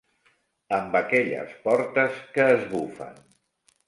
[0.77, 3.21] Amb aquelles portes que es bufen